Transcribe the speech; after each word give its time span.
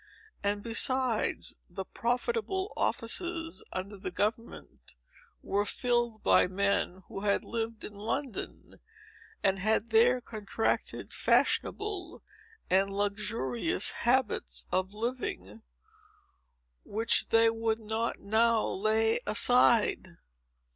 And, 0.41 0.63
besides, 0.63 1.57
the 1.69 1.85
profitable 1.85 2.73
offices 2.75 3.63
under 3.71 3.97
the 3.97 4.09
government 4.09 4.95
were 5.43 5.63
filled 5.63 6.23
by 6.23 6.47
men 6.47 7.03
who 7.07 7.19
had 7.19 7.43
lived 7.43 7.83
in 7.83 7.93
London, 7.93 8.79
and 9.43 9.59
had 9.59 9.89
there 9.91 10.19
contracted 10.19 11.13
fashionable 11.13 12.23
and 12.67 12.91
luxurious 12.91 13.91
habits 13.91 14.65
of 14.71 14.91
living, 14.95 15.61
which 16.83 17.29
they 17.29 17.51
would 17.51 17.79
not 17.79 18.17
now 18.19 18.65
lay 18.65 19.19
aside. 19.27 20.17